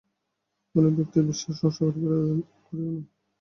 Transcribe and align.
কোন 0.75 0.95
ব্যক্তির 0.95 1.23
বিশ্বাস 1.27 1.55
নষ্ট 1.59 1.79
করিবার 1.85 2.19
চেষ্টা 2.29 2.65
করিও 2.65 2.91
না। 2.91 3.01